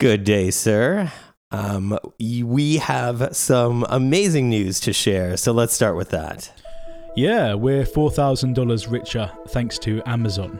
[0.00, 1.12] Good day, sir.
[1.50, 6.50] Um, we have some amazing news to share, so let's start with that.
[7.16, 10.58] Yeah, we're $4,000 richer thanks to Amazon.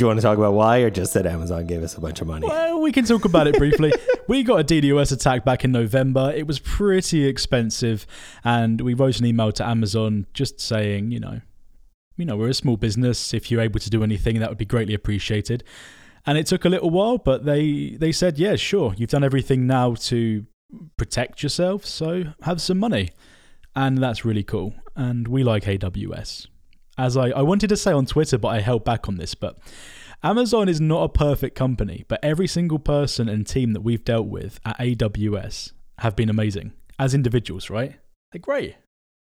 [0.00, 2.22] Do you want to talk about why, or just that Amazon gave us a bunch
[2.22, 2.46] of money?
[2.46, 3.92] Well, we can talk about it briefly.
[4.28, 6.32] we got a DDoS attack back in November.
[6.34, 8.06] It was pretty expensive,
[8.42, 11.42] and we wrote an email to Amazon just saying, you know,
[12.16, 13.34] you know, we're a small business.
[13.34, 15.64] If you're able to do anything, that would be greatly appreciated.
[16.24, 19.66] And it took a little while, but they they said, yeah, sure, you've done everything
[19.66, 20.46] now to
[20.96, 23.10] protect yourself, so have some money,
[23.76, 24.72] and that's really cool.
[24.96, 26.46] And we like AWS
[27.00, 29.34] as I, I wanted to say on Twitter, but I held back on this.
[29.34, 29.58] But
[30.22, 34.26] Amazon is not a perfect company, but every single person and team that we've dealt
[34.26, 37.94] with at AWS have been amazing as individuals, right?
[38.32, 38.76] They're great.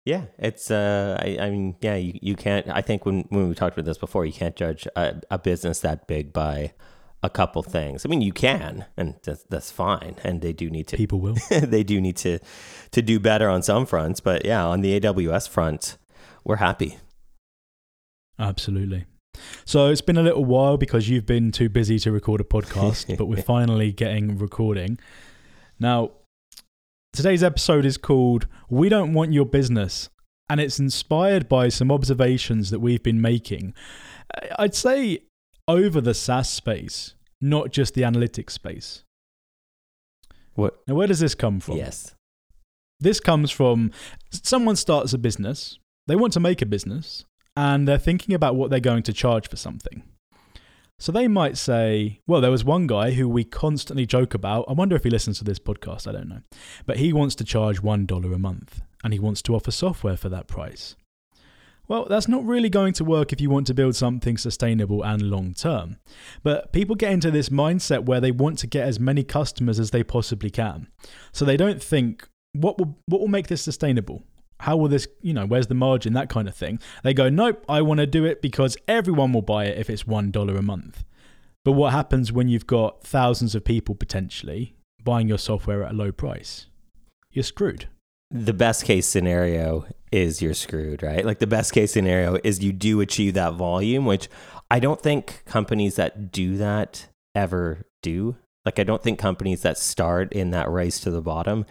[0.07, 0.71] Yeah, it's.
[0.71, 2.69] Uh, I, I mean, yeah, you, you can't.
[2.69, 5.81] I think when when we talked about this before, you can't judge a, a business
[5.81, 6.73] that big by
[7.25, 8.07] a couple things.
[8.07, 10.15] I mean, you can, and that's, that's fine.
[10.23, 10.97] And they do need to.
[11.05, 11.37] People will.
[11.51, 12.39] they do need to
[12.93, 15.99] to do better on some fronts, but yeah, on the AWS front,
[16.45, 16.99] we're happy.
[18.39, 19.07] Absolutely.
[19.65, 23.17] So it's been a little while because you've been too busy to record a podcast,
[23.19, 24.99] but we're finally getting recording.
[25.79, 26.13] Now,
[27.13, 30.09] today's episode is called We Don't Want Your Business,
[30.49, 33.75] and it's inspired by some observations that we've been making.
[34.35, 35.21] Uh, I'd say
[35.69, 39.03] over the SaaS space, not just the analytics space.
[40.55, 40.79] What?
[40.87, 41.77] Now, where does this come from?
[41.77, 42.15] Yes.
[42.99, 43.91] This comes from
[44.31, 47.27] someone starts a business, they want to make a business,
[47.57, 50.03] and they're thinking about what they're going to charge for something.
[50.99, 54.65] So they might say, well, there was one guy who we constantly joke about.
[54.67, 56.41] I wonder if he listens to this podcast, I don't know.
[56.87, 60.31] But he wants to charge $1 a month and he wants to offer software for
[60.31, 60.97] that price.
[61.89, 65.23] Well, that's not really going to work if you want to build something sustainable and
[65.23, 65.99] long term.
[66.43, 69.91] But people get into this mindset where they want to get as many customers as
[69.91, 70.89] they possibly can.
[71.31, 74.25] So they don't think, what will, what will make this sustainable?
[74.61, 76.79] How will this, you know, where's the margin, that kind of thing.
[77.03, 80.05] They go, nope, I want to do it because everyone will buy it if it's
[80.05, 81.05] $1 a month.
[81.65, 85.95] But what happens when you've got thousands of people potentially buying your software at a
[85.95, 86.67] low price?
[87.33, 87.89] You're screwed.
[88.31, 91.25] The best case scenario is you're screwed, right?
[91.25, 94.29] Like the best case scenario is you do achieve that volume, which
[94.71, 98.37] I don't think companies that do that ever do.
[98.65, 101.67] Like I don't think companies that start in that race to the bottom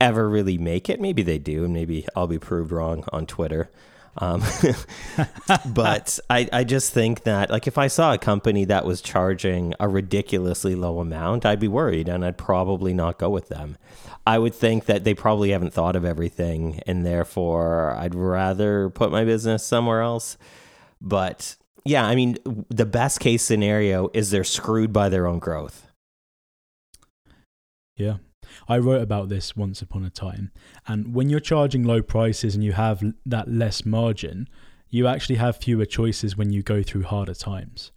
[0.00, 1.00] ever really make it.
[1.00, 3.70] Maybe they do, and maybe I'll be proved wrong on Twitter.
[4.18, 4.42] Um,
[5.66, 9.74] but I, I just think that like if I saw a company that was charging
[9.78, 13.76] a ridiculously low amount, I'd be worried and I'd probably not go with them.
[14.26, 19.12] I would think that they probably haven't thought of everything and therefore I'd rather put
[19.12, 20.36] my business somewhere else.
[21.00, 22.36] But yeah, I mean,
[22.68, 25.86] the best case scenario is they're screwed by their own growth.
[27.96, 28.16] Yeah.
[28.68, 30.50] I wrote about this once upon a time.
[30.86, 34.48] And when you're charging low prices and you have that less margin,
[34.88, 37.90] you actually have fewer choices when you go through harder times.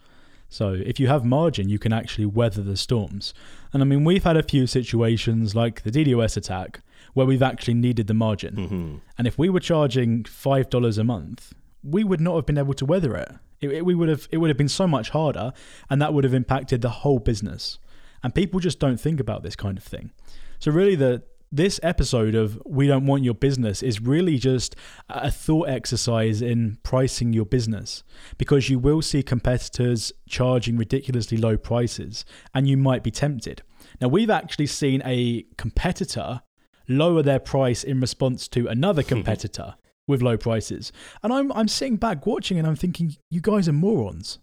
[0.49, 3.33] So if you have margin, you can actually weather the storms.
[3.71, 6.81] And I mean, we've had a few situations like the DDoS attack
[7.13, 8.55] where we've actually needed the margin.
[8.55, 8.95] Mm-hmm.
[9.17, 12.73] And if we were charging five dollars a month, we would not have been able
[12.73, 13.31] to weather it.
[13.61, 13.85] It, it.
[13.85, 14.27] We would have.
[14.31, 15.53] It would have been so much harder,
[15.89, 17.77] and that would have impacted the whole business.
[18.23, 20.11] And people just don't think about this kind of thing.
[20.59, 24.75] So really the this episode of We Don't Want Your Business is really just
[25.09, 28.03] a thought exercise in pricing your business
[28.38, 33.64] because you will see competitors charging ridiculously low prices and you might be tempted.
[34.00, 36.42] Now, we've actually seen a competitor
[36.88, 39.76] lower their price in response to another competitor
[40.08, 40.91] with low prices.
[41.24, 44.40] And I'm, I'm sitting back watching and I'm thinking, you guys are morons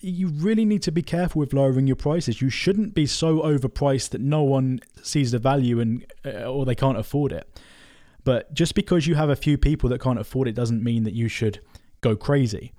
[0.00, 2.42] you really need to be careful with lowering your prices.
[2.42, 6.74] You shouldn't be so overpriced that no one sees the value and uh, or they
[6.74, 7.60] can't afford it.
[8.24, 11.14] But just because you have a few people that can't afford it doesn't mean that
[11.14, 11.60] you should
[12.00, 12.72] go crazy.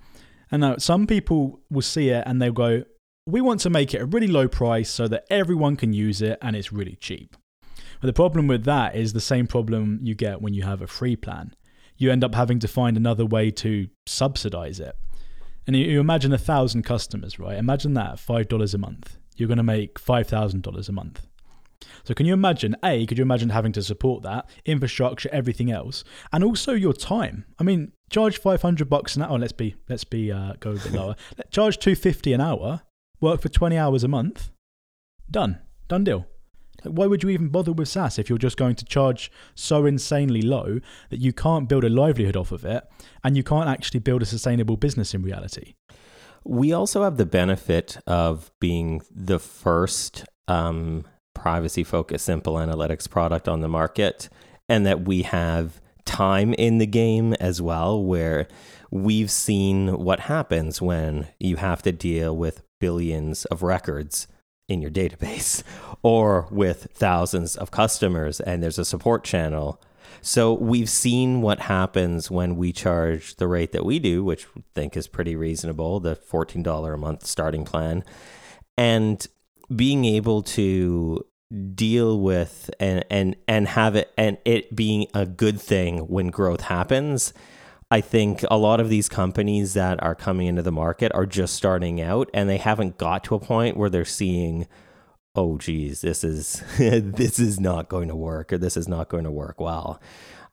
[0.50, 2.84] And now some people will see it and they'll go,
[3.26, 6.38] "We want to make it a really low price so that everyone can use it
[6.40, 7.36] and it's really cheap."
[8.00, 10.86] But the problem with that is the same problem you get when you have a
[10.86, 11.54] free plan.
[11.96, 14.94] You end up having to find another way to subsidize it.
[15.68, 17.58] And you, you imagine a thousand customers, right?
[17.58, 19.18] Imagine that five dollars a month.
[19.36, 21.26] You're going to make five thousand dollars a month.
[22.04, 22.74] So can you imagine?
[22.82, 27.44] A, could you imagine having to support that infrastructure, everything else, and also your time?
[27.58, 29.38] I mean, charge five hundred bucks an hour.
[29.38, 31.16] Let's be let's be uh, go a bit lower.
[31.50, 32.80] charge two fifty an hour.
[33.20, 34.50] Work for twenty hours a month.
[35.30, 35.58] Done.
[35.86, 36.26] Done deal.
[36.84, 40.42] Why would you even bother with SaaS if you're just going to charge so insanely
[40.42, 40.80] low
[41.10, 42.84] that you can't build a livelihood off of it
[43.24, 45.74] and you can't actually build a sustainable business in reality?
[46.44, 51.04] We also have the benefit of being the first um,
[51.34, 54.28] privacy focused simple analytics product on the market,
[54.68, 58.48] and that we have time in the game as well, where
[58.90, 64.26] we've seen what happens when you have to deal with billions of records
[64.68, 65.62] in your database
[66.02, 69.80] or with thousands of customers and there's a support channel.
[70.20, 74.62] So we've seen what happens when we charge the rate that we do, which we
[74.74, 78.04] think is pretty reasonable, the $14 a month starting plan.
[78.76, 79.26] And
[79.74, 81.24] being able to
[81.74, 86.60] deal with and and and have it and it being a good thing when growth
[86.62, 87.32] happens
[87.90, 91.54] I think a lot of these companies that are coming into the market are just
[91.54, 94.66] starting out and they haven't got to a point where they're seeing
[95.34, 99.24] oh geez this is this is not going to work or this is not going
[99.24, 100.00] to work well.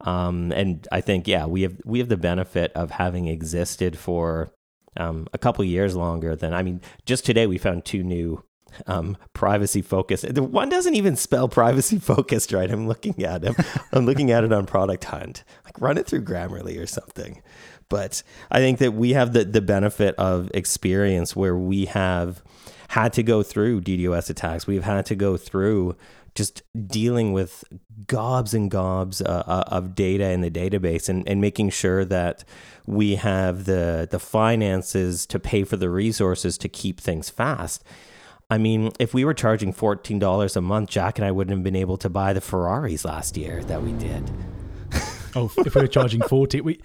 [0.02, 4.52] Um, and i think yeah we have we have the benefit of having existed for
[4.98, 8.44] um, a couple years longer than i mean just today we found two new
[8.88, 10.33] um, privacy focused.
[10.33, 12.69] The one doesn't even spell privacy focused right.
[12.69, 13.56] I'm looking at him.
[13.92, 15.44] I'm looking at it on Product Hunt.
[15.66, 17.42] Like run it through Grammarly or something.
[17.89, 22.44] But I think that we have the the benefit of experience where we have
[22.89, 24.68] had to go through DDoS attacks.
[24.68, 25.95] We've had to go through
[26.36, 27.63] just dealing with
[28.07, 32.44] gobs and gobs uh, uh, of data in the database and, and making sure that
[32.86, 37.83] we have the the finances to pay for the resources to keep things fast.
[38.50, 41.63] I mean, if we were charging fourteen dollars a month, Jack and I wouldn't have
[41.63, 44.30] been able to buy the Ferraris last year that we did.
[45.36, 46.80] oh, if we were charging fourteen, we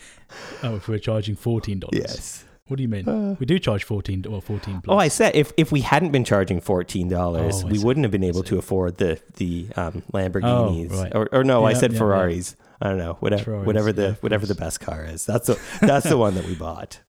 [0.63, 1.99] oh, if we were charging fourteen dollars.
[1.99, 2.45] Yes.
[2.71, 3.09] What do you mean?
[3.09, 4.95] Uh, we do charge fourteen or fourteen plus.
[4.95, 7.85] Oh, I said if, if we hadn't been charging fourteen dollars, oh, we see.
[7.85, 10.93] wouldn't have been able to afford the the um, Lamborghinis.
[10.93, 11.15] Oh, right.
[11.15, 12.57] or, or no, yeah, I said yeah, Ferraris.
[12.57, 12.67] Yeah.
[12.83, 15.27] I don't know, whatever Ferraris, whatever the whatever the best car is.
[15.27, 17.01] That's the that's the one that we bought.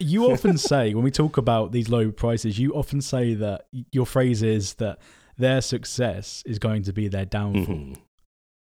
[0.00, 4.06] You often say when we talk about these low prices, you often say that your
[4.06, 4.98] phrase is that
[5.38, 7.74] their success is going to be their downfall.
[7.74, 7.94] Mm-hmm.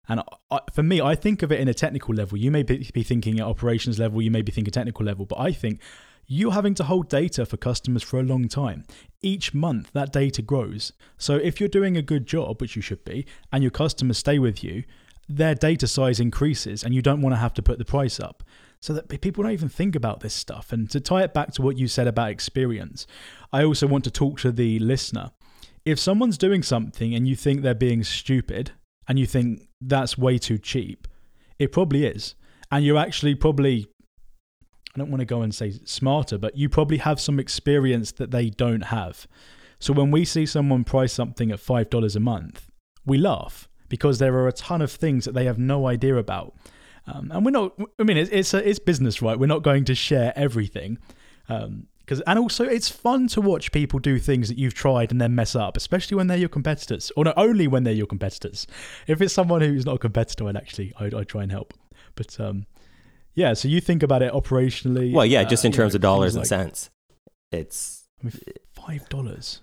[0.10, 0.22] And
[0.52, 2.38] I, for me, I think of it in a technical level.
[2.38, 5.40] You may be, be thinking at operations level, you may be thinking technical level, but
[5.40, 5.80] I think
[6.25, 8.84] you're having to hold data for customers for a long time.
[9.22, 10.92] Each month, that data grows.
[11.18, 14.40] So if you're doing a good job, which you should be, and your customers stay
[14.40, 14.84] with you,
[15.38, 18.44] their data size increases and you don't want to have to put the price up.
[18.80, 20.74] So that people don't even think about this stuff.
[20.74, 23.07] And to tie it back to what you said about experience,
[23.53, 25.31] I also want to talk to the listener.
[25.85, 28.71] If someone's doing something and you think they're being stupid
[29.07, 31.07] and you think that's way too cheap,
[31.59, 32.36] it probably is.
[32.71, 33.88] And you're actually probably
[34.95, 38.31] I don't want to go and say smarter, but you probably have some experience that
[38.31, 39.27] they don't have.
[39.79, 42.68] So when we see someone price something at $5 a month,
[43.06, 46.56] we laugh because there are a ton of things that they have no idea about.
[47.06, 49.38] Um, and we're not, I mean, it's, it's, a, it's business, right?
[49.38, 50.98] We're not going to share everything.
[51.48, 55.22] Um, Cause, and also, it's fun to watch people do things that you've tried and
[55.22, 58.66] then mess up, especially when they're your competitors, or not only when they're your competitors.
[59.06, 61.72] If it's someone who's not a competitor, I'd actually I'd, I'd try and help.
[62.16, 62.66] But um,
[63.36, 65.13] yeah, so you think about it operationally.
[65.13, 66.89] Well, yeah, uh, just in terms know, of dollars and like, cents.
[67.51, 68.39] It's I mean,
[68.72, 69.62] five dollars.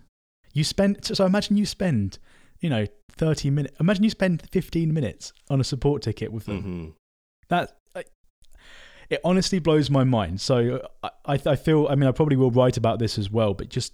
[0.53, 2.21] You spend so imagine you spend,
[2.61, 3.75] you know, thirty minutes.
[3.81, 6.59] Imagine you spend fifteen minutes on a support ticket with them.
[6.59, 6.89] Mm-hmm.
[7.49, 7.77] That
[9.11, 10.41] it honestly blows my mind.
[10.41, 11.11] So I,
[11.45, 11.89] I feel.
[11.91, 13.93] I mean, I probably will write about this as well, but just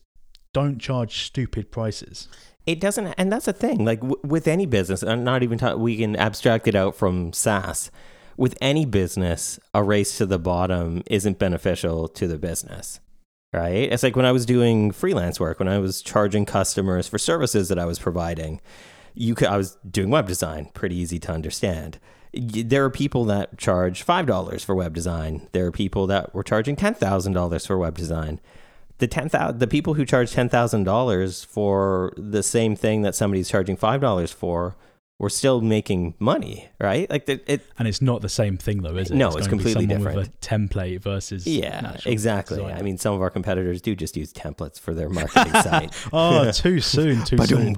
[0.53, 2.29] don't charge stupid prices.
[2.67, 3.85] It doesn't, and that's the thing.
[3.85, 7.91] Like w- with any business, and not even we can abstract it out from SaaS
[8.37, 13.01] with any business, a race to the bottom isn't beneficial to the business.
[13.53, 13.91] Right?
[13.91, 17.69] It's like when I was doing freelance work, when I was charging customers for services
[17.69, 18.61] that I was providing,
[19.15, 21.99] you could, I was doing web design, pretty easy to understand.
[22.35, 25.49] There are people that charge $5 for web design.
[25.53, 28.41] There are people that were charging $10,000 for web design.
[28.99, 34.33] The 10,000 the people who charge $10,000 for the same thing that somebody's charging $5
[34.35, 34.77] for
[35.19, 37.09] we're still making money, right?
[37.09, 39.15] Like the, it, and it's not the same thing though, is it?
[39.15, 40.17] No, it's, it's completely different.
[40.17, 42.59] With a template versus yeah, exactly.
[42.59, 42.77] Design.
[42.77, 45.95] I mean, some of our competitors do just use templates for their marketing site.
[46.13, 47.77] oh, too soon, too soon.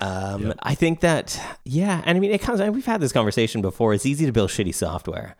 [0.00, 0.58] Um, yep.
[0.62, 2.60] I think that yeah, and I mean, it comes.
[2.60, 3.92] We've had this conversation before.
[3.92, 5.36] It's easy to build shitty software,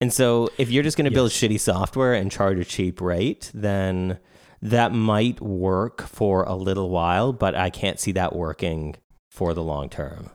[0.00, 1.16] and so if you're just going to yes.
[1.16, 4.18] build shitty software and charge a cheap rate, then
[4.60, 8.96] that might work for a little while, but I can't see that working
[9.36, 10.30] for the long term.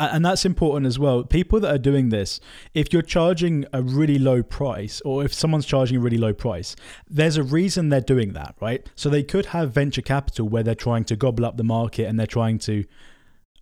[0.00, 1.24] and that's important as well.
[1.24, 2.40] People that are doing this,
[2.72, 6.74] if you're charging a really low price, or if someone's charging a really low price,
[7.06, 8.88] there's a reason they're doing that, right?
[8.94, 12.18] So they could have venture capital where they're trying to gobble up the market and
[12.18, 12.84] they're trying to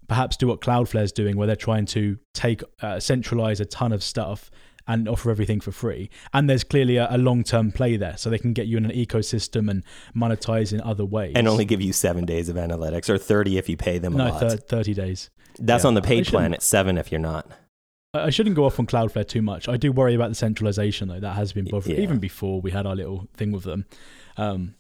[0.06, 4.02] perhaps do what Cloudflare's doing, where they're trying to take uh, centralize a ton of
[4.04, 4.48] stuff
[4.86, 6.10] and offer everything for free.
[6.32, 8.84] And there's clearly a, a long term play there, so they can get you in
[8.84, 9.84] an ecosystem and
[10.16, 11.32] monetize in other ways.
[11.36, 14.18] And only give you seven days of analytics, or thirty if you pay them a
[14.18, 15.30] no thirty days.
[15.58, 15.88] That's yeah.
[15.88, 16.54] on the paid plan.
[16.54, 17.50] It's seven if you're not.
[18.14, 19.68] I I shouldn't go off on Cloudflare too much.
[19.68, 21.20] I do worry about the centralization though.
[21.20, 22.02] That has been bothering Yeah.
[22.02, 23.86] even before we had our little thing with them.
[24.36, 24.74] Um,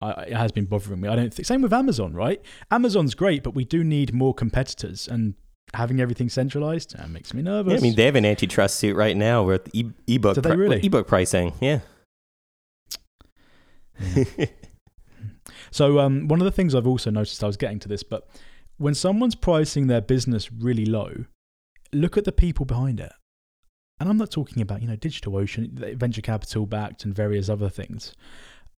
[0.00, 1.08] I, it has been bothering me.
[1.08, 2.40] I don't think same with Amazon, right?
[2.70, 5.34] Amazon's great, but we do need more competitors, and
[5.74, 7.72] having everything centralized uh, makes me nervous.
[7.72, 10.50] Yeah, I mean, they have an antitrust suit right now with e- ebook Do they
[10.50, 10.86] pri- really?
[10.86, 11.52] ebook pricing.
[11.60, 11.80] Yeah.
[15.74, 18.28] So um, one of the things I've also noticed, I was getting to this, but
[18.76, 21.24] when someone's pricing their business really low,
[21.92, 23.12] look at the people behind it.
[23.98, 28.14] And I'm not talking about, you know, DigitalOcean, venture capital backed and various other things.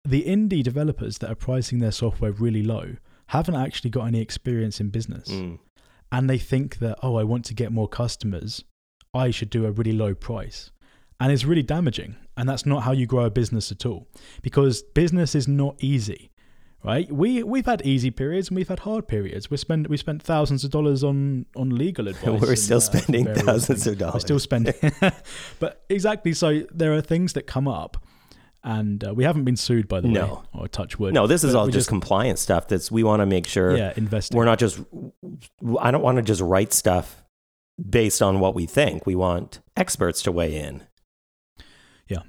[0.08, 4.80] The indie developers that are pricing their software really low haven't actually got any experience
[4.80, 5.28] in business.
[5.28, 5.58] Mm.
[6.12, 8.64] And they think that, oh, I want to get more customers.
[9.12, 10.70] I should do a really low price.
[11.18, 12.16] And it's really damaging.
[12.36, 14.06] And that's not how you grow a business at all.
[14.42, 16.30] Because business is not easy
[16.86, 17.10] right?
[17.10, 19.50] We we've had easy periods and we've had hard periods.
[19.50, 22.40] We spend we spent thousands of dollars on on legal advice.
[22.40, 23.86] We're and, still uh, spending thousands things.
[23.88, 24.14] of dollars.
[24.14, 24.74] We're still spending,
[25.58, 26.32] but exactly.
[26.32, 27.98] So there are things that come up,
[28.66, 30.26] and uh, we haven't been sued by the No.
[30.52, 31.14] way, or touch wood.
[31.14, 32.66] No, this is all we just, compliance stuff.
[32.68, 34.36] That's we want to make sure yeah, investing.
[34.36, 34.80] we're not just.
[35.80, 37.22] I don't want to just write stuff
[37.88, 39.06] based on what we think.
[39.06, 40.82] We want experts to weigh in.
[42.08, 42.22] Yeah.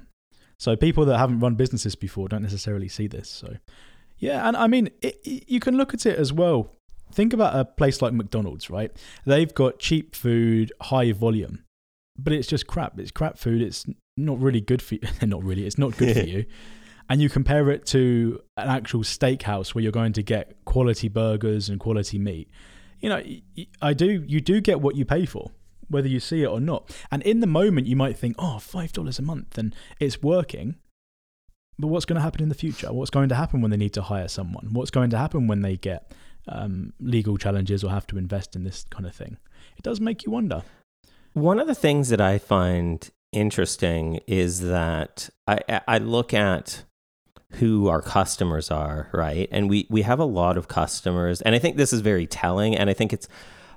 [0.58, 3.28] So people that haven't run businesses before don't necessarily see this.
[3.28, 3.56] So
[4.18, 6.70] yeah, and I mean, it, it- you can look at it as well.
[7.12, 8.92] Think about a place like McDonald's, right?
[9.24, 11.64] They've got cheap food, high volume,
[12.18, 12.98] but it's just crap.
[12.98, 13.62] It's crap food.
[13.62, 15.00] It's not really good for you.
[15.22, 15.66] not really.
[15.66, 16.44] It's not good for you.
[17.08, 21.68] And you compare it to an actual steakhouse where you're going to get quality burgers
[21.68, 22.50] and quality meat.
[23.00, 23.22] You know,
[23.80, 24.24] I do.
[24.26, 25.52] You do get what you pay for,
[25.88, 26.94] whether you see it or not.
[27.10, 30.74] And in the moment, you might think, "Oh, five dollars a month," and it's working.
[31.78, 32.92] But what's going to happen in the future?
[32.92, 34.70] What's going to happen when they need to hire someone?
[34.72, 36.12] What's going to happen when they get
[36.48, 39.38] um, legal challenges or have to invest in this kind of thing?
[39.76, 40.64] It does make you wonder.
[41.38, 46.84] One of the things that I find interesting is that I, I- look at
[47.52, 49.48] who our customers are, right?
[49.52, 52.76] And we, we have a lot of customers, and I think this is very telling.
[52.76, 53.28] And I think it's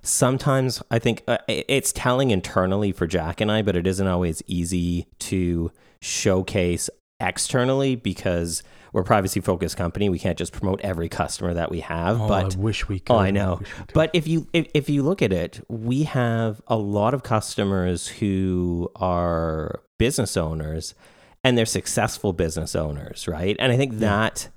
[0.02, 4.42] sometimes, I think uh, it's telling internally for Jack and I, but it isn't always
[4.48, 6.90] easy to showcase
[7.20, 8.64] externally because
[8.94, 10.10] we're a privacy focused company.
[10.10, 12.22] We can't just promote every customer that we have.
[12.22, 13.14] Oh, but I wish we could.
[13.14, 13.58] Oh, I know.
[13.58, 13.94] could.
[13.94, 18.08] But if you if, if you look at it, we have a lot of customers
[18.08, 20.94] who are business owners
[21.44, 23.56] and they're successful business owners, right?
[23.60, 24.50] And I think that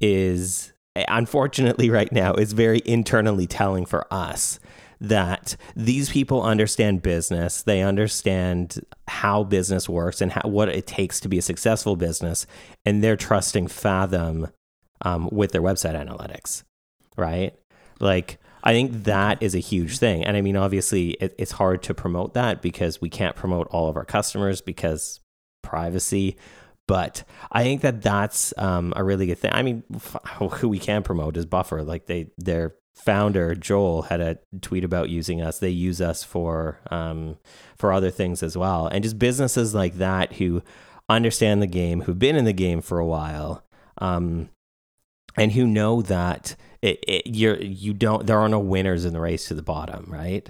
[0.00, 0.72] is
[1.08, 4.58] unfortunately right now is very internally telling for us
[5.00, 11.20] that these people understand business, they understand how business works and how, what it takes
[11.20, 12.46] to be a successful business,
[12.84, 14.48] and they're trusting Fathom
[15.02, 16.64] um, with their website analytics,
[17.16, 17.54] right?
[17.98, 20.24] Like, I think that is a huge thing.
[20.24, 23.88] And I mean, obviously, it, it's hard to promote that because we can't promote all
[23.88, 25.20] of our customers because
[25.62, 26.36] privacy.
[26.86, 29.52] But I think that that's um, a really good thing.
[29.54, 30.16] I mean, f-
[30.58, 31.82] who we can promote is Buffer.
[31.82, 35.58] Like they, their founder Joel had a tweet about using us.
[35.58, 37.38] They use us for um,
[37.76, 40.62] for other things as well, and just businesses like that who
[41.08, 43.64] understand the game, who've been in the game for a while,
[43.98, 44.50] um,
[45.36, 49.20] and who know that it, it, you're you don't there are no winners in the
[49.20, 50.48] race to the bottom, right?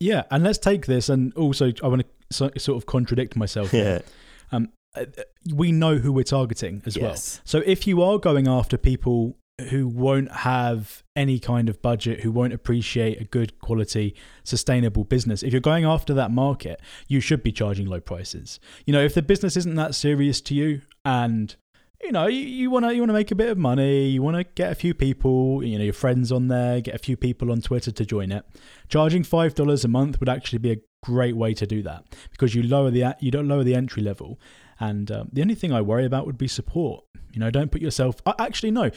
[0.00, 3.70] yeah, and let's take this, and also I want to so, sort of contradict myself.
[3.70, 4.02] here.
[4.50, 5.04] Um, uh,
[5.52, 7.14] we know who we're targeting as well.
[7.16, 9.36] So if you are going after people
[9.70, 15.42] who won't have any kind of budget, who won't appreciate a good quality, sustainable business,
[15.42, 18.60] if you're going after that market, you should be charging low prices.
[18.86, 21.54] You know, if the business isn't that serious to you and
[22.02, 24.06] you know, you want to you want to make a bit of money.
[24.06, 26.98] You want to get a few people, you know, your friends on there, get a
[26.98, 28.44] few people on Twitter to join it.
[28.88, 32.54] Charging five dollars a month would actually be a great way to do that because
[32.54, 34.38] you lower the you don't lower the entry level,
[34.78, 37.04] and um, the only thing I worry about would be support.
[37.32, 38.16] You know, don't put yourself.
[38.24, 38.92] uh, Actually, no.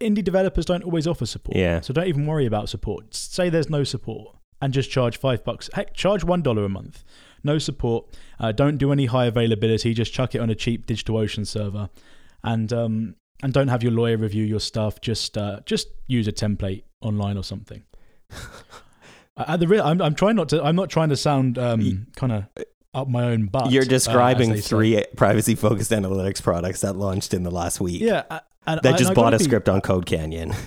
[0.00, 1.56] Indie developers don't always offer support.
[1.56, 1.80] Yeah.
[1.80, 3.14] So don't even worry about support.
[3.14, 5.68] Say there's no support and just charge five bucks.
[5.72, 7.04] Heck, charge one dollar a month.
[7.44, 8.06] No support.
[8.40, 9.94] Uh, don't do any high availability.
[9.94, 11.90] Just chuck it on a cheap DigitalOcean server,
[12.42, 15.00] and um, and don't have your lawyer review your stuff.
[15.00, 17.82] Just uh, just use a template online or something.
[19.36, 20.64] At the real, I'm, I'm trying not to.
[20.64, 22.44] I'm not trying to sound um, kind of
[22.94, 23.70] up my own butt.
[23.70, 24.60] You're uh, describing say.
[24.62, 28.00] three privacy focused analytics products that launched in the last week.
[28.00, 30.52] Yeah, uh, and, That and just bought a be- script on Code Canyon.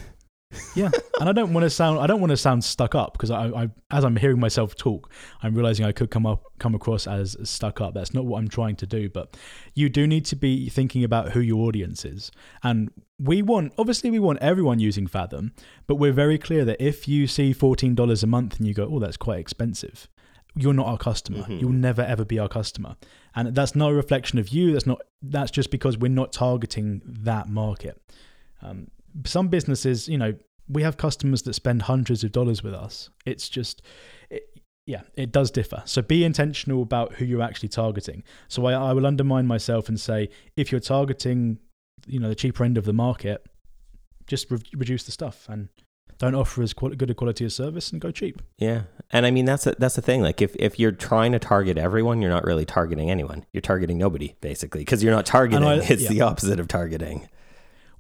[0.73, 0.89] Yeah,
[1.19, 1.99] and I don't want to sound.
[1.99, 5.11] I don't want to sound stuck up because I, I, as I'm hearing myself talk,
[5.43, 7.93] I'm realizing I could come up, come across as stuck up.
[7.93, 9.09] That's not what I'm trying to do.
[9.09, 9.37] But
[9.75, 12.31] you do need to be thinking about who your audience is,
[12.63, 12.89] and
[13.19, 13.73] we want.
[13.77, 15.51] Obviously, we want everyone using Fathom,
[15.85, 18.89] but we're very clear that if you see fourteen dollars a month and you go,
[18.91, 20.07] "Oh, that's quite expensive,"
[20.55, 21.43] you're not our customer.
[21.43, 21.61] Mhm.
[21.61, 22.95] You'll never ever be our customer,
[23.35, 24.73] and that's not a reflection of you.
[24.73, 25.01] That's not.
[25.21, 28.01] That's just because we're not targeting that market.
[28.61, 28.87] Um,
[29.25, 30.33] some businesses, you know,
[30.67, 33.09] we have customers that spend hundreds of dollars with us.
[33.25, 33.81] It's just,
[34.29, 34.43] it,
[34.85, 35.81] yeah, it does differ.
[35.85, 38.23] So be intentional about who you're actually targeting.
[38.49, 41.57] So I, I will undermine myself and say, if you're targeting,
[42.05, 43.45] you know, the cheaper end of the market,
[44.27, 45.69] just re- reduce the stuff and
[46.19, 48.41] don't offer as quali- good a quality of service and go cheap.
[48.57, 50.21] Yeah, and I mean that's a, that's the thing.
[50.21, 53.45] Like if if you're trying to target everyone, you're not really targeting anyone.
[53.53, 55.65] You're targeting nobody basically because you're not targeting.
[55.65, 56.09] I- it's yeah.
[56.09, 57.27] the opposite of targeting.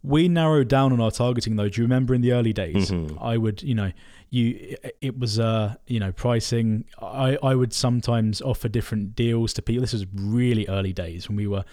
[0.01, 1.67] We narrowed down on our targeting though.
[1.67, 2.89] Do you remember in the early days?
[2.89, 3.17] Mhm.
[3.21, 3.91] I would, you know,
[4.29, 6.85] you it was uh, you know, pricing.
[7.01, 9.81] I I would sometimes offer different deals to people.
[9.81, 11.65] This was really early days when we were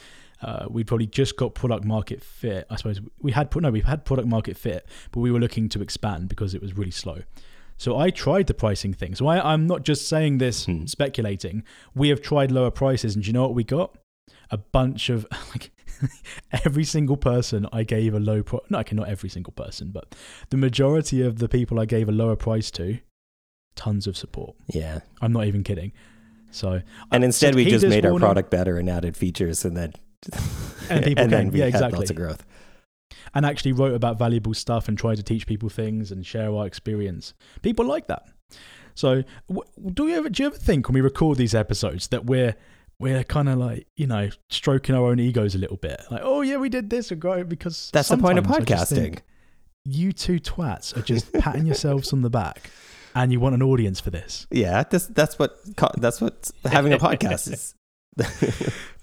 [0.43, 2.67] uh, we'd probably just got product market fit.
[2.71, 5.83] I suppose we had no, we had product market fit, but we were looking to
[5.83, 7.23] expand because it was really slow.
[7.79, 9.15] So I tried the pricing thing.
[9.15, 10.87] So I, I'm not just saying this Hmm.
[10.87, 11.63] speculating.
[11.95, 13.97] We have tried lower prices, and do you know what we got?
[14.51, 15.73] A bunch of like
[16.65, 18.63] every single person I gave a low price.
[18.71, 20.15] No, I okay, not every single person, but
[20.51, 22.99] the majority of the people I gave a lower price to,
[23.75, 24.57] tons of support.
[24.69, 25.93] Yeah, I'm not even kidding.
[26.51, 26.81] So
[27.13, 29.95] and I instead we just made our warning," product better and added features, and then
[30.89, 31.57] And people then came.
[31.57, 31.99] Yeah, exactly.
[31.99, 32.47] lots of growth.
[33.35, 36.65] and actually wrote about valuable stuff and tried to teach people things and share our
[36.67, 37.35] experience.
[37.63, 38.23] People like that.
[38.95, 39.25] So,
[39.93, 42.55] do you ever do you ever think when we record these episodes that we're
[42.99, 46.41] we're kind of like you know stroking our own egos a little bit, like oh
[46.43, 49.19] yeah we did this or great because That's the point of sometimes I just podcasting.
[49.85, 52.71] You two twats are just patting yourselves on the back,
[53.15, 54.47] and you want an audience for this.
[54.51, 55.59] Yeah, that's that's what
[55.99, 57.75] that's what having a podcast is.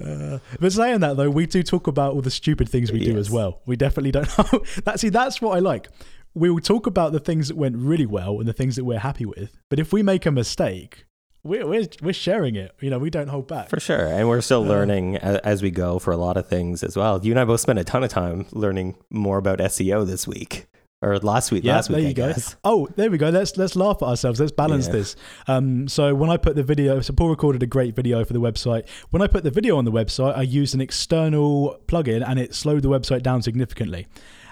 [0.03, 3.17] Uh, but saying that though, we do talk about all the stupid things we do
[3.17, 3.61] as well.
[3.65, 4.27] We definitely don't.
[4.53, 4.63] know.
[4.85, 5.87] that see, that's what I like.
[6.33, 8.99] We will talk about the things that went really well and the things that we're
[8.99, 9.55] happy with.
[9.69, 11.05] But if we make a mistake,
[11.43, 12.75] we're we're, we're sharing it.
[12.81, 13.69] You know, we don't hold back.
[13.69, 14.07] For sure.
[14.07, 17.23] And we're still Uh, learning as we go for a lot of things as well.
[17.23, 20.65] You and I both spent a ton of time learning more about SEO this week
[21.03, 21.63] or last week.
[21.63, 22.41] Yeah, last week, there you I go.
[22.63, 23.29] Oh, there we go.
[23.29, 24.39] Let's let's laugh at ourselves.
[24.39, 24.93] Let's balance Yeah.
[24.93, 25.15] this.
[25.47, 28.39] Um, so when I put the video, so Paul recorded a great video for the
[28.39, 28.87] website.
[29.09, 32.55] When I put the video on the website, I used an external plugin, and it
[32.55, 34.07] slowed the website down significantly,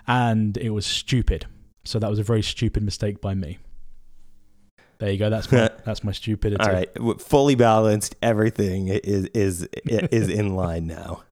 [0.08, 1.46] and it was stupid.
[1.86, 3.58] So that was a very stupid mistake by me.
[5.00, 5.30] There you go.
[5.32, 6.64] That's my that's my stupidity.
[6.64, 6.90] All right.
[7.22, 8.16] Fully balanced.
[8.22, 11.24] Everything is, is, is in line now.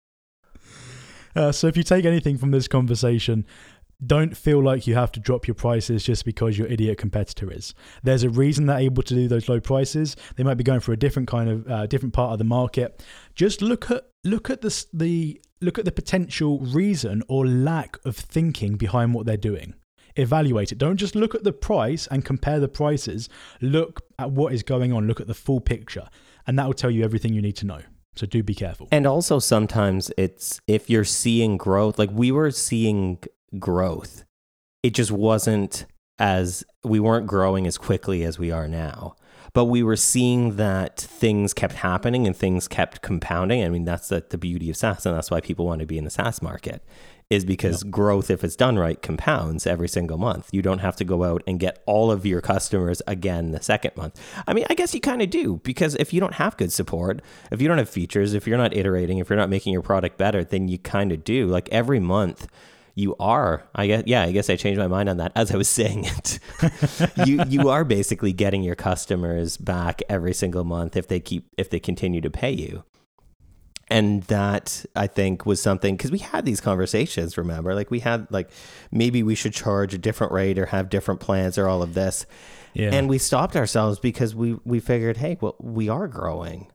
[1.35, 3.45] Uh, so if you take anything from this conversation,
[4.05, 7.73] don't feel like you have to drop your prices just because your idiot competitor is.
[8.03, 10.15] There's a reason they're able to do those low prices.
[10.35, 13.03] They might be going for a different kind of uh, different part of the market.
[13.35, 18.15] Just look at look at the the look at the potential reason or lack of
[18.15, 19.73] thinking behind what they're doing.
[20.15, 20.77] Evaluate it.
[20.77, 23.29] Don't just look at the price and compare the prices.
[23.61, 25.07] Look at what is going on.
[25.07, 26.07] Look at the full picture,
[26.47, 27.81] and that will tell you everything you need to know.
[28.15, 28.87] So do be careful.
[28.91, 33.19] And also sometimes it's if you're seeing growth, like we were seeing
[33.57, 34.25] growth,
[34.83, 35.85] it just wasn't
[36.19, 39.15] as we weren't growing as quickly as we are now.
[39.53, 43.63] But we were seeing that things kept happening and things kept compounding.
[43.63, 45.97] I mean, that's the, the beauty of SaaS, and that's why people want to be
[45.97, 46.83] in the SaaS market,
[47.31, 50.49] is because growth, if it's done right, compounds every single month.
[50.51, 53.97] You don't have to go out and get all of your customers again the second
[53.97, 54.21] month.
[54.45, 57.21] I mean, I guess you kind of do, because if you don't have good support,
[57.51, 60.17] if you don't have features, if you're not iterating, if you're not making your product
[60.17, 61.47] better, then you kind of do.
[61.47, 62.47] Like every month,
[62.99, 65.57] you are i guess yeah i guess i changed my mind on that as i
[65.57, 66.39] was saying it.
[67.25, 71.69] You you are basically getting your customers back every single month if they keep if
[71.69, 72.83] they continue to pay you.
[73.89, 77.73] And that i think was something because we had these conversations remember?
[77.73, 78.49] Like we had like
[78.91, 82.25] maybe we should charge a different rate or have different plans or all of this.
[82.73, 82.91] Yeah.
[82.93, 86.67] and we stopped ourselves because we we figured hey well we are growing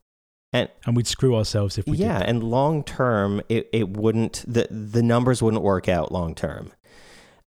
[0.54, 4.68] and and we'd screw ourselves if we yeah, and long term, it, it wouldn't the
[4.70, 6.72] the numbers wouldn't work out long term.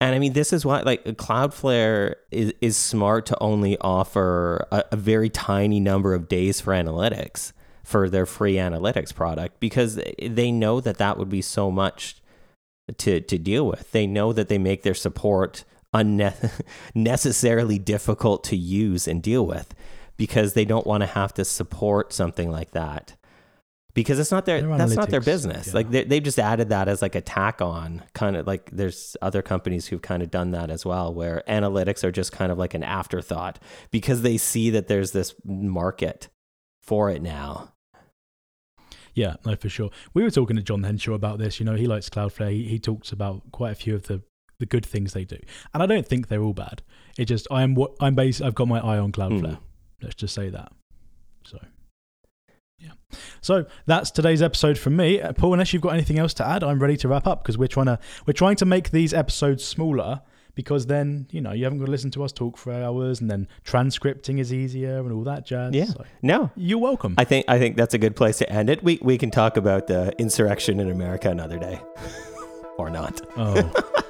[0.01, 4.85] And I mean, this is why like Cloudflare is is smart to only offer a,
[4.93, 10.53] a very tiny number of days for analytics for their free analytics product because they
[10.53, 12.23] know that that would be so much
[12.99, 13.91] to to deal with.
[13.91, 19.75] They know that they make their support unnecessarily difficult to use and deal with
[20.23, 23.17] because they don't want to have to support something like that
[23.93, 25.75] because it's not their Their that's not their business yeah.
[25.75, 29.17] like they, they've just added that as like a tack on kind of like there's
[29.21, 32.57] other companies who've kind of done that as well where analytics are just kind of
[32.57, 33.59] like an afterthought
[33.91, 36.29] because they see that there's this market
[36.81, 37.73] for it now
[39.17, 39.91] Yeah, no, for sure.
[40.15, 41.59] We were talking to Jon Henshaw about this.
[41.59, 42.53] You know, he likes Cloudflare.
[42.53, 44.23] He, he talks about quite a few of the,
[44.59, 45.37] the good things they do,
[45.75, 46.81] and I don't think they're all bad.
[47.19, 48.41] It just I am what I'm based.
[48.41, 49.59] I've got my eye on Cloudflare.
[49.59, 49.72] Mm.
[50.03, 50.73] Let's just say that.
[51.45, 51.59] So,
[52.79, 52.93] yeah.
[53.41, 55.53] So that's today's episode from me, uh, Paul.
[55.53, 57.87] Unless you've got anything else to add, I'm ready to wrap up because we're trying
[57.87, 60.23] to we're trying to make these episodes smaller
[60.55, 63.31] because then you know you haven't got to listen to us talk for hours, and
[63.31, 65.75] then transcripting is easier and all that jazz.
[65.75, 65.87] Yeah.
[65.87, 67.15] So, no you're welcome.
[67.19, 69.57] i think i think that's a good place to end it we we can talk
[69.57, 71.81] about the insurrection in america another day
[72.79, 73.73] or not oh,